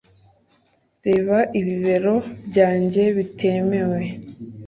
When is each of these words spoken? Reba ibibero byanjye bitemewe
Reba 1.05 1.37
ibibero 1.59 2.15
byanjye 2.47 3.03
bitemewe 3.17 4.01